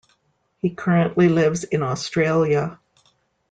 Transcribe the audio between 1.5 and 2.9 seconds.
in Australia.